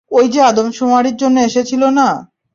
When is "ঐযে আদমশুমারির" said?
0.11-1.15